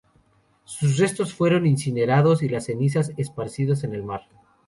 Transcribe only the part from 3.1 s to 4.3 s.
esparcidos en el mar.